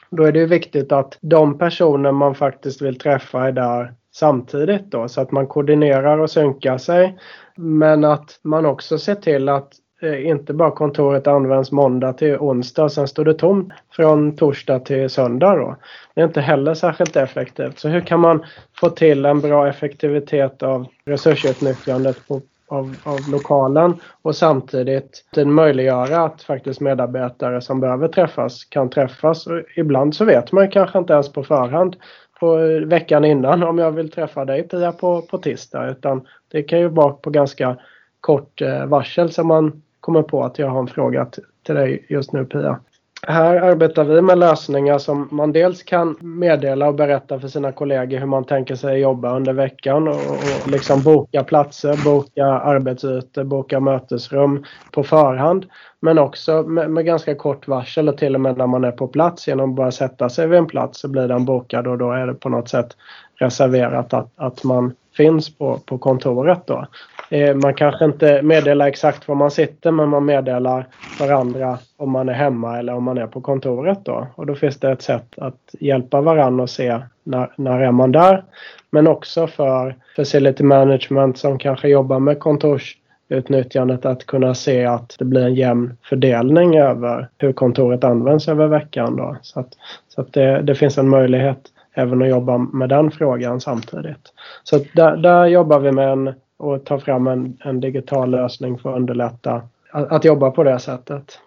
[0.09, 5.07] Då är det viktigt att de personer man faktiskt vill träffa är där samtidigt då
[5.07, 7.17] så att man koordinerar och synkar sig.
[7.55, 12.83] Men att man också ser till att Eh, inte bara kontoret används måndag till onsdag
[12.83, 15.55] och sen står det tomt från torsdag till söndag.
[15.55, 15.75] Då.
[16.13, 17.79] Det är inte heller särskilt effektivt.
[17.79, 18.45] Så hur kan man
[18.79, 26.43] få till en bra effektivitet av resursutnyttjandet på, av, av lokalen och samtidigt möjliggöra att
[26.43, 29.47] faktiskt medarbetare som behöver träffas kan träffas.
[29.47, 31.95] Och ibland så vet man kanske inte ens på förhand
[32.39, 36.79] på veckan innan om jag vill träffa dig Pia på, på tisdag utan det kan
[36.79, 37.77] ju vara på ganska
[38.21, 41.27] kort eh, varsel som man kommer på att jag har en fråga
[41.65, 42.79] till dig just nu Pia.
[43.27, 48.17] här arbetar vi med lösningar som man dels kan meddela och berätta för sina kollegor
[48.17, 53.79] hur man tänker sig jobba under veckan och, och liksom boka platser, boka arbetsytor, boka
[53.79, 55.65] mötesrum på förhand.
[55.99, 59.07] Men också med, med, ganska kort varsel och till och med när man är på
[59.07, 62.11] plats genom att bara sätta sig vid en plats så blir den bokad och då
[62.11, 62.97] är det på något sätt
[63.35, 66.85] reserverat att, att man finns på, på kontoret då.
[67.29, 70.87] Eh, man kanske inte meddelar exakt var man sitter men man meddelar
[71.19, 74.27] varandra om man är hemma eller om man är på kontoret då.
[74.35, 78.11] Och då finns det ett sätt att hjälpa varandra och se när, när är man
[78.11, 78.43] där.
[78.89, 85.25] Men också för facility management som kanske jobbar med kontorsutnyttjandet att kunna se att det
[85.25, 89.15] blir en jämn fördelning över hur kontoret används över veckan.
[89.15, 89.37] Då.
[89.41, 89.73] Så att,
[90.07, 91.61] så att det, det finns en möjlighet
[91.93, 94.33] även att jobba med den frågan samtidigt.
[94.63, 98.89] Så där, där jobbar vi med en och ta fram en, en digital lösning för
[98.89, 101.39] att underlätta att, att, jobba på det sättet.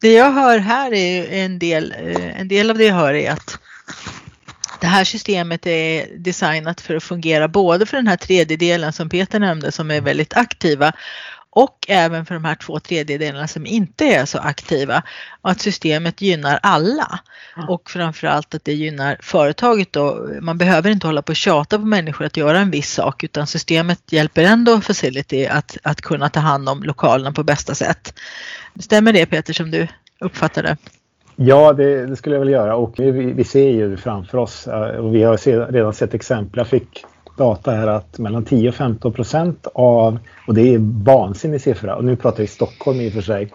[0.00, 3.30] Det jag hör här är en del, eh, en del av det jag hör är
[3.30, 3.58] att
[4.80, 9.40] det här systemet är designat för att fungera både för den här tredjedelen som Peter
[9.40, 10.92] nämnde som är väldigt aktiva
[11.54, 15.02] och även för de här två tredjedelarna som inte är så aktiva.
[15.40, 17.20] Och att systemet gynnar alla
[17.68, 20.28] och framförallt att det gynnar företaget då.
[20.40, 23.46] Man behöver inte hålla på och tjata på människor att göra en viss sak utan
[23.46, 28.14] systemet hjälper ändå Facility att, att kunna ta hand om lokalerna på bästa sätt.
[28.80, 29.88] Stämmer det Peter som du
[30.20, 30.76] uppfattade?
[31.36, 34.80] Ja, det, det, skulle jag väl göra och vi, vi ser ju framför oss eh,
[34.80, 36.58] och vi har redan sett exempel.
[36.58, 37.04] Jag fick
[37.36, 42.04] data är att mellan 10 och 15 procent av, och det är vansinnig siffra, och
[42.04, 43.52] nu pratar vi Stockholm i och för sig,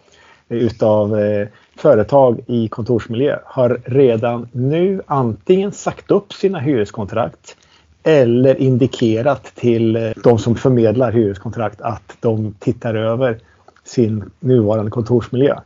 [0.49, 7.57] utav eh, företag i kontorsmiljö har redan nu antingen sagt upp sina hyreskontrakt
[8.03, 13.39] eller indikerat till eh, de som förmedlar hyreskontrakt att de tittar över
[13.83, 15.59] sin nuvarande kontorsmiljö.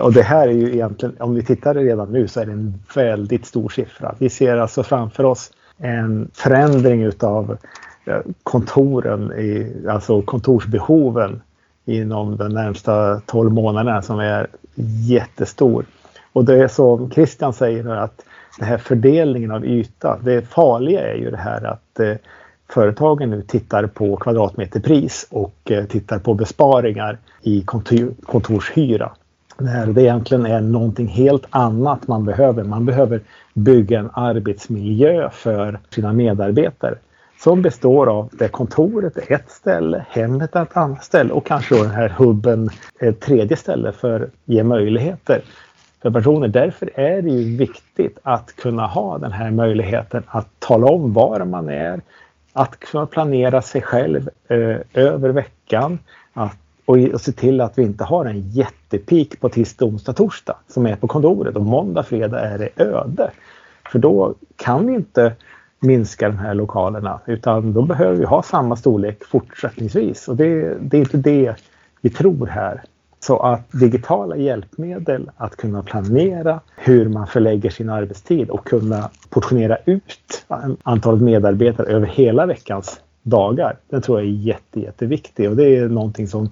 [0.00, 2.82] Och det här är ju egentligen, om vi tittar redan nu så är det en
[2.94, 4.14] väldigt stor siffra.
[4.18, 7.56] Vi ser alltså framför oss en förändring utav
[8.04, 11.42] eh, kontoren, i, alltså kontorsbehoven
[11.84, 14.46] inom de närmsta 12 månaderna som är
[15.08, 15.84] jättestor.
[16.32, 18.24] Och det är som Christian säger att
[18.58, 22.14] den här fördelningen av yta, det farliga är ju det här att eh,
[22.68, 29.12] företagen nu tittar på kvadratmeterpris och eh, tittar på besparingar i kontor, kontorshyra.
[29.58, 32.64] När det egentligen är någonting helt annat man behöver.
[32.64, 33.20] Man behöver
[33.54, 36.94] bygga en arbetsmiljö för sina medarbetare
[37.40, 41.82] som består av där kontoret är ett ställe, hemmet är ett annat ställe och kanske
[41.82, 45.42] den här hubben ett tredje ställe för att ge möjligheter
[46.02, 46.48] för personer.
[46.48, 51.44] Därför är det ju viktigt att kunna ha den här möjligheten att tala om var
[51.44, 52.00] man är,
[52.52, 55.98] att kunna planera sig själv eh, över veckan
[56.32, 60.56] att, och, och se till att vi inte har en jättepik på tisdag, onsdag, torsdag
[60.68, 63.30] som är på kontoret och måndag, fredag är det öde.
[63.92, 65.32] För då kan vi inte
[65.80, 70.96] minska de här lokalerna utan då behöver vi ha samma storlek fortsättningsvis och det, det
[70.96, 71.54] är inte det
[72.00, 72.82] vi tror här.
[73.20, 79.76] Så att digitala hjälpmedel att kunna planera hur man förlägger sin arbetstid och kunna portionera
[79.84, 80.46] ut
[80.82, 83.76] antalet medarbetare över hela veckans dagar.
[83.88, 86.50] Den tror jag är jätte, jätteviktig och det är någonting som,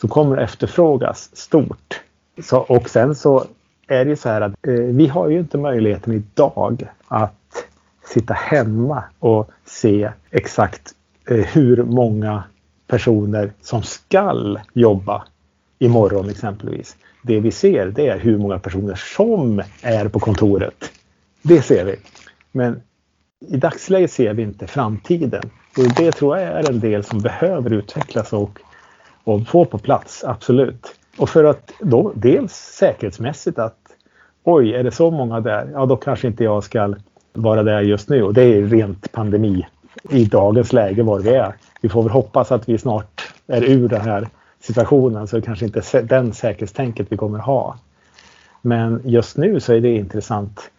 [0.00, 2.00] som kommer efterfrågas stort.
[2.42, 3.44] Så, och sen så
[3.86, 7.66] är det ju så här att eh, vi har ju inte möjligheten idag att
[8.04, 10.94] sitta hemma och se exakt
[11.30, 12.44] eh, hur många
[12.86, 15.24] personer som skall jobba
[15.78, 16.96] imorgon exempelvis.
[17.22, 20.90] Det vi ser det är hur många personer som är på kontoret.
[21.42, 21.96] Det ser vi.
[22.52, 22.80] Men
[23.40, 25.42] i dagsläget ser vi inte framtiden.
[25.78, 28.58] Och det tror jag är en del som behöver utvecklas och,
[29.24, 30.94] och få på plats, absolut.
[31.18, 33.78] Och för att då dels säkerhetsmässigt att
[34.44, 35.70] oj, är det så många där?
[35.72, 36.94] Ja, då kanske inte jag ska
[37.32, 39.66] vara där just nu och det är rent pandemi
[40.10, 41.54] i dagens läge var vi är.
[41.80, 44.28] Vi får väl hoppas att vi snart är ur den här
[44.60, 47.78] situationen så det kanske inte är den säkerhetstänket vi kommer ha.
[48.62, 50.70] Men just nu så är det intressant.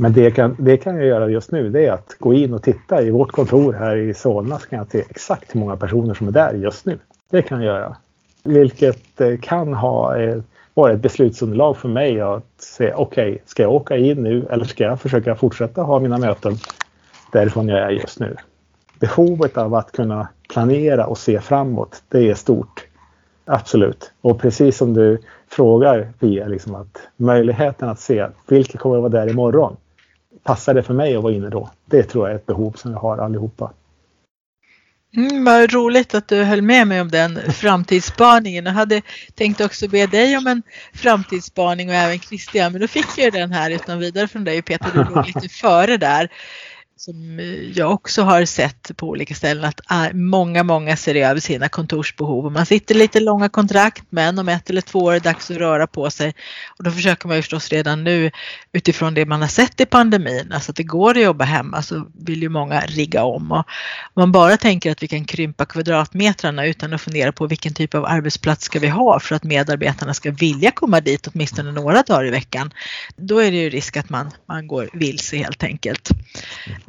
[0.00, 2.62] Men det kan, det kan jag göra just nu det är att gå in och
[2.62, 6.14] titta i vårt kontor här i Solna så kan jag se exakt hur många personer
[6.14, 6.98] som är där just nu.
[7.30, 7.96] Det kan jag göra.
[8.44, 10.42] Vilket eh, kan ha eh,
[10.74, 14.64] varit ett beslutsunderlag för mig att se okej, okay, ska jag åka in nu eller
[14.64, 16.54] ska jag försöka fortsätta ha mina möten
[17.32, 18.36] därifrån jag är just nu?
[19.00, 22.86] Behovet av att kunna planera och se framåt, det är stort.
[23.44, 24.12] Absolut.
[24.20, 25.18] Och precis som du
[25.48, 29.76] frågar Pia, liksom att möjligheten att se vilka kommer att vara där imorgon.
[30.48, 31.70] Passar det för mig att vara inne då?
[31.84, 33.72] Det tror jag är ett behov som vi har allihopa.
[35.16, 38.66] Mm, vad roligt att du höll med mig om den framtidsspaningen.
[38.66, 39.02] Jag hade
[39.34, 40.62] tänkt också be dig om en
[40.94, 44.90] framtidsspaning och även Christian, men då fick jag den här utan vidare från dig Peter,
[44.94, 46.28] du låg lite före där
[46.98, 47.40] som
[47.74, 52.46] jag också har sett på olika ställen att äh, många, många ser över sina kontorsbehov.
[52.46, 55.50] Och man sitter lite långa kontrakt men om ett eller två år är det dags
[55.50, 56.34] att röra på sig.
[56.78, 58.30] Och då försöker man ju förstås redan nu
[58.72, 62.06] utifrån det man har sett i pandemin, alltså att det går att jobba hemma så
[62.18, 63.52] vill ju många rigga om.
[63.52, 63.64] Och om
[64.14, 68.04] man bara tänker att vi kan krympa kvadratmetrarna utan att fundera på vilken typ av
[68.04, 72.30] arbetsplats ska vi ha för att medarbetarna ska vilja komma dit åtminstone några dagar i
[72.30, 72.70] veckan,
[73.16, 76.10] då är det ju risk att man, man går vilse helt enkelt.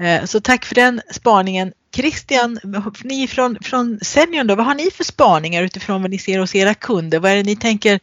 [0.02, 1.74] Eh, så tack för den spaningen.
[1.96, 2.60] Christian,
[3.04, 6.56] ni från, från Senion då, vad har ni för spaningar utifrån vad ni ser hos
[6.56, 7.20] era kunder?
[7.20, 8.00] Vad är det ni tänker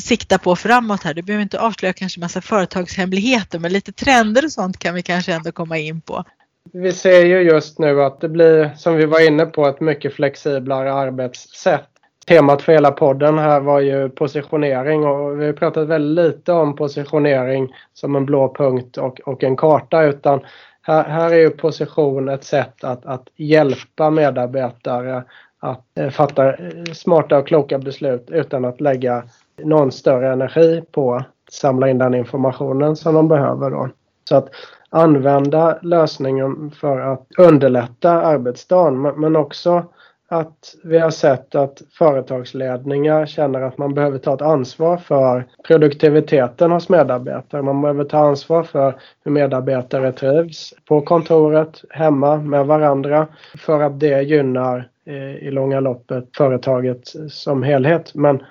[0.00, 1.14] sikta på framåt här?
[1.14, 5.32] Du behöver inte avslöja kanske massa företagshemligheter men lite trender och sånt kan vi kanske
[5.32, 6.24] ändå komma in på.
[6.72, 10.14] Vi ser ju just nu att det blir, som vi var inne på, ett mycket
[10.14, 11.88] flexiblare arbetssätt.
[12.26, 16.76] Temat för hela podden här var ju positionering och vi har pratat väldigt lite om
[16.76, 20.40] positionering som en blå punkt och, och en karta utan
[20.88, 25.24] här, här är ju position ett sätt att, att hjälpa medarbetare
[25.60, 29.24] att eh, fatta eh, smarta och kloka beslut utan att lägga
[29.64, 33.70] någon större energi på att samla in den informationen som de behöver.
[33.70, 33.88] Då.
[34.28, 34.48] Så att
[34.90, 39.84] använda lösningen för att underlätta arbetsdagen men också
[40.28, 46.70] att vi har sett att företagsledningar känner att man behöver ta ett ansvar för produktiviteten
[46.70, 47.62] hos medarbetare.
[47.62, 53.26] Man behöver ta ansvar för hur medarbetare trivs på kontoret, hemma med varandra
[53.58, 58.14] för att det gynnar eh, i långa loppet företaget som helhet.
[58.14, 58.42] Men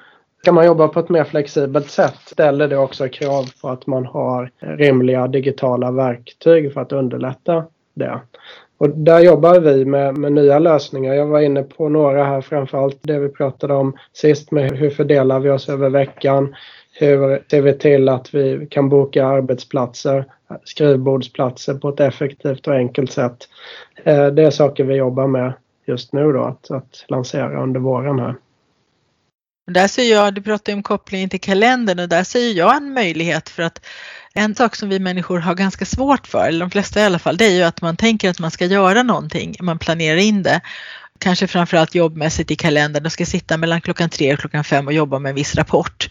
[0.41, 4.05] ska man jobba på ett mer flexibelt sätt ställer det också krav på att man
[4.05, 8.19] har rimliga digitala verktyg för att underlätta det.
[8.77, 11.13] Och där jobbar vi med, med nya lösningar.
[11.13, 15.39] Jag var inne på några här, framförallt det vi pratade om sist med hur fördelar
[15.39, 16.55] vi oss över veckan?
[16.91, 20.25] Hur ser vi till att vi kan boka arbetsplatser,
[20.63, 23.37] skrivbordsplatser på ett effektivt och enkelt sätt?
[24.03, 25.53] Eh, det är saker vi jobbar med
[25.85, 28.35] just nu då, att, att lansera under våren här.
[29.71, 33.49] Där ser jag, du pratar om kopplingen till kalendern och där ser jag en möjlighet
[33.49, 33.85] för att
[34.37, 37.37] en sak som vi människor har ganska svårt för, eller de flesta i alla fall,
[37.37, 40.61] det är ju att man tänker att man ska göra någonting, man planerar in det.
[41.19, 44.93] Kanske framförallt jobbmässigt i kalendern, jag ska sitta mellan klockan tre och klockan fem och
[44.93, 46.09] jobba med en viss rapport.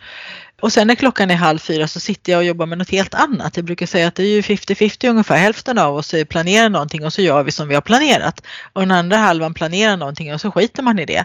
[0.60, 3.14] Och sen när klockan är halv fyra så sitter jag och jobbar med något helt
[3.14, 3.56] annat.
[3.56, 5.36] Jag brukar säga att det är ju 50-50 ungefär.
[5.36, 8.42] Hälften av oss planerar någonting och så gör vi som vi har planerat.
[8.72, 11.24] Och den andra halvan planerar någonting och så skiter man i det.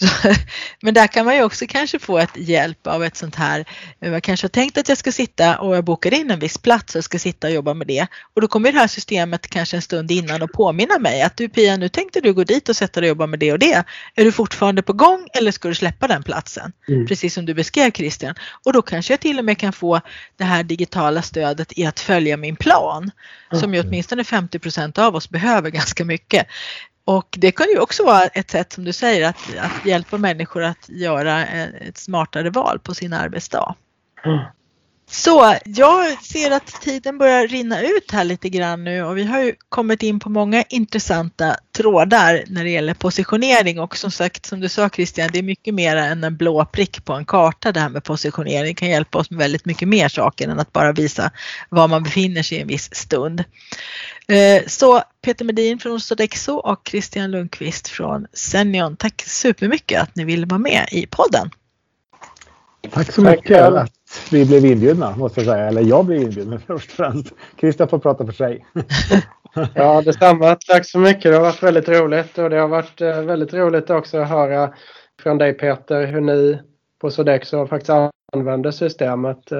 [0.80, 3.64] men där kan man ju också kanske få ett hjälp av ett sånt här,
[3.98, 6.94] jag kanske har tänkt att jag ska sitta och jag bokar in en viss plats
[6.94, 8.06] och ska sitta och jobba med det.
[8.34, 11.48] Och då kommer det här systemet kanske en stund innan och påminna mig att du
[11.48, 13.84] Pia, nu tänkte du gå dit och sätta dig och jobba med det och det.
[14.14, 16.72] Är du fortfarande på gång eller ska du släppa den platsen?
[16.88, 17.06] Mm.
[17.06, 18.34] Precis som du beskrev Christian.
[18.64, 20.00] Och då kanske jag till och med kan få
[20.36, 23.10] det här digitala stödet i att följa min plan.
[23.52, 26.46] Som ju åtminstone 50% av oss behöver ganska mycket.
[27.10, 30.62] Och det kan ju också vara ett sätt som du säger att, att hjälpa människor
[30.62, 33.74] att göra ett smartare val på sin arbetsdag.
[34.24, 34.38] Mm.
[35.10, 39.42] Så jag ser att tiden börjar rinna ut här lite grann nu och vi har
[39.42, 44.60] ju kommit in på många intressanta trådar när det gäller positionering och som sagt som
[44.60, 47.80] du sa Christian, det är mycket mer än en blå prick på en karta det
[47.80, 48.64] här med positionering.
[48.64, 51.30] Det kan hjälpa oss med väldigt mycket mer saker än att bara visa
[51.68, 53.44] var man befinner sig i en viss stund.
[54.30, 60.24] Eh, så Peter Medin från Sodexo och Christian Lundqvist från Senion, tack supermycket att ni
[60.24, 61.50] ville vara med i podden.
[62.90, 63.92] Tack så mycket att
[64.30, 65.66] vi blev inbjudna, måste jag säga.
[65.66, 67.32] Eller jag blev inbjuden först och främst.
[67.60, 68.66] Christian får prata för sig.
[69.74, 70.56] ja, detsamma.
[70.66, 71.22] Tack så mycket.
[71.22, 74.74] Det har varit väldigt roligt och det har varit eh, väldigt roligt också att höra
[75.22, 76.58] från dig Peter hur ni
[77.00, 77.90] på Sodexo faktiskt
[78.32, 79.52] använder systemet.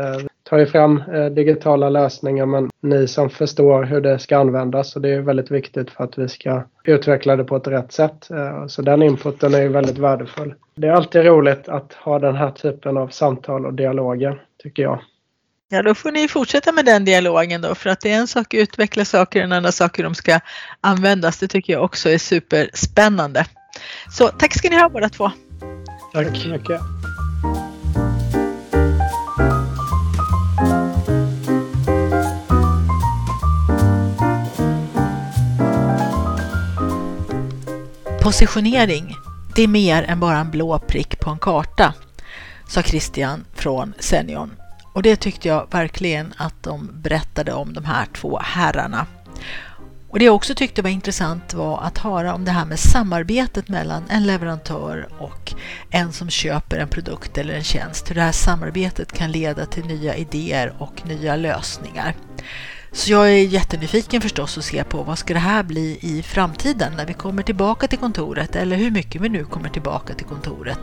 [0.51, 4.97] Eh, tar ju fram eh, digitala lösningar men ni som förstår hur det ska användas
[4.97, 8.29] och det är väldigt viktigt för att vi ska utveckla det på ett rätt sätt.
[8.69, 10.55] Så den inputen är ju väldigt värdefull.
[10.75, 15.01] Det är alltid roligt att ha den här typen av samtal och dialoger, tycker jag.
[15.73, 18.55] Ja, då får ni fortsätta med den dialogen då, för att det är en sak
[18.55, 20.41] att utveckla saker, en annan sak hur de ska
[20.81, 21.39] användas.
[21.39, 23.45] Det tycker jag också är superspännande.
[24.11, 25.31] Så tack ska ni ha båda två.
[26.13, 26.81] Tack så mycket.
[38.23, 39.16] Positionering
[39.55, 41.95] det är mer än bara en blå prick på en karta,
[42.68, 44.51] sa Christian från Senion.
[44.93, 49.07] Och det tyckte jag verkligen att de berättade om de här två herrarna.
[50.09, 53.68] Och det jag också tyckte var intressant var att höra om det här med samarbetet
[53.68, 55.55] mellan en leverantör och
[55.91, 58.11] en som köper en produkt eller en tjänst.
[58.11, 62.14] Hur det här samarbetet kan leda till nya idéer och nya lösningar.
[62.93, 66.93] Så jag är jättenyfiken förstås att se på vad ska det här bli i framtiden
[66.97, 70.78] när vi kommer tillbaka till kontoret eller hur mycket vi nu kommer tillbaka till kontoret.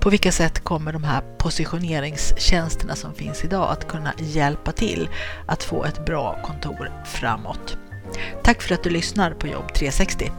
[0.00, 5.08] På vilka sätt kommer de här positioneringstjänsterna som finns idag att kunna hjälpa till
[5.46, 7.76] att få ett bra kontor framåt?
[8.42, 10.30] Tack för att du lyssnar på Jobb 360.